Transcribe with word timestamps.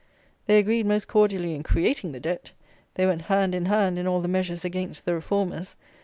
They 0.47 0.57
agreed 0.57 0.87
most 0.87 1.07
cordially 1.07 1.53
in 1.53 1.61
creating 1.61 2.11
the 2.11 2.19
Debt. 2.19 2.51
They 2.95 3.05
went 3.05 3.21
hand 3.21 3.53
in 3.53 3.65
hand 3.67 3.99
in 3.99 4.07
all 4.07 4.19
the 4.21 4.27
measures 4.27 4.65
against 4.65 5.05
the 5.05 5.13
Reformers. 5.13 5.75